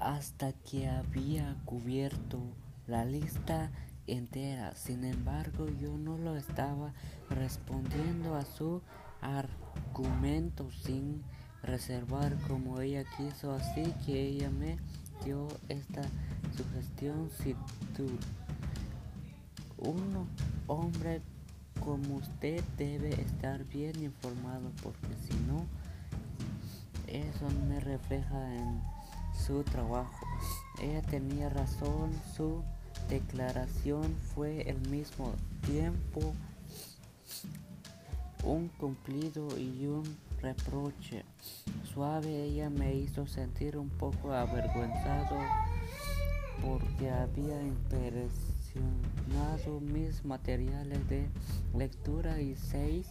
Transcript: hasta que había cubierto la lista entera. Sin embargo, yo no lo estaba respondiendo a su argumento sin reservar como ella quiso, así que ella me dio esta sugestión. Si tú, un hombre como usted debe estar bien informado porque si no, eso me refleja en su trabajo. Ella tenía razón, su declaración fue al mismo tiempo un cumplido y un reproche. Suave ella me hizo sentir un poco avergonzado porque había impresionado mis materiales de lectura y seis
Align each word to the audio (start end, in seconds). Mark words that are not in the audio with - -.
hasta 0.00 0.52
que 0.52 0.88
había 0.88 1.56
cubierto 1.64 2.40
la 2.86 3.04
lista 3.04 3.70
entera. 4.06 4.74
Sin 4.74 5.04
embargo, 5.04 5.66
yo 5.80 5.96
no 5.96 6.18
lo 6.18 6.36
estaba 6.36 6.92
respondiendo 7.28 8.34
a 8.34 8.44
su 8.44 8.82
argumento 9.20 10.70
sin 10.70 11.22
reservar 11.62 12.36
como 12.48 12.80
ella 12.80 13.04
quiso, 13.16 13.52
así 13.52 13.92
que 14.06 14.28
ella 14.28 14.50
me 14.50 14.78
dio 15.24 15.46
esta 15.68 16.02
sugestión. 16.56 17.30
Si 17.42 17.54
tú, 17.94 18.06
un 19.78 20.26
hombre 20.66 21.22
como 21.84 22.16
usted 22.16 22.62
debe 22.76 23.20
estar 23.20 23.64
bien 23.64 24.02
informado 24.02 24.70
porque 24.82 25.14
si 25.26 25.34
no, 25.46 25.66
eso 27.06 27.46
me 27.68 27.80
refleja 27.80 28.54
en 28.54 28.80
su 29.46 29.62
trabajo. 29.62 30.26
Ella 30.80 31.02
tenía 31.02 31.48
razón, 31.48 32.10
su 32.36 32.64
declaración 33.08 34.16
fue 34.34 34.66
al 34.68 34.80
mismo 34.90 35.32
tiempo 35.66 36.34
un 38.44 38.68
cumplido 38.68 39.58
y 39.58 39.86
un 39.86 40.04
reproche. 40.40 41.24
Suave 41.92 42.44
ella 42.44 42.70
me 42.70 42.94
hizo 42.94 43.26
sentir 43.26 43.76
un 43.76 43.90
poco 43.90 44.32
avergonzado 44.32 45.36
porque 46.62 47.10
había 47.10 47.60
impresionado 47.62 49.80
mis 49.80 50.24
materiales 50.24 51.08
de 51.08 51.28
lectura 51.74 52.40
y 52.40 52.54
seis 52.54 53.08